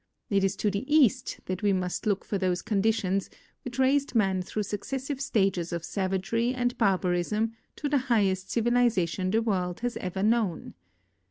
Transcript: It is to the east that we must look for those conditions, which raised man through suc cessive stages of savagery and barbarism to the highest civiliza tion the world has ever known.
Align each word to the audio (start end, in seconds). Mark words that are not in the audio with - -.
It 0.31 0.43
is 0.43 0.55
to 0.55 0.71
the 0.71 0.91
east 0.91 1.41
that 1.45 1.61
we 1.61 1.73
must 1.73 2.07
look 2.07 2.25
for 2.25 2.39
those 2.39 2.63
conditions, 2.63 3.29
which 3.63 3.77
raised 3.77 4.15
man 4.15 4.41
through 4.41 4.63
suc 4.63 4.79
cessive 4.79 5.21
stages 5.21 5.71
of 5.71 5.85
savagery 5.85 6.55
and 6.55 6.75
barbarism 6.79 7.51
to 7.75 7.87
the 7.87 7.99
highest 8.09 8.47
civiliza 8.47 9.07
tion 9.07 9.29
the 9.29 9.43
world 9.43 9.81
has 9.81 9.97
ever 9.97 10.23
known. 10.23 10.73